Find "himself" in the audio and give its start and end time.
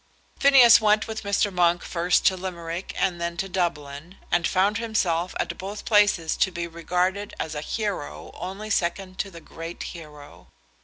4.79-5.35